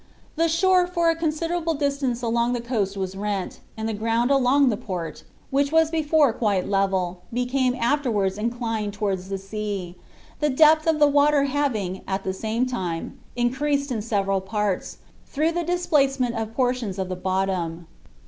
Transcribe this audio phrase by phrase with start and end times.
[0.35, 4.69] The shore for a considerable distance along the coast was rent, and the ground along
[4.69, 9.93] the port, which was before quite level, became afterwards inclined towards the sea,
[10.39, 15.51] the depth of the water having, at the same time, increased in several parts, through
[15.51, 17.85] the displacement of portions of the bottom.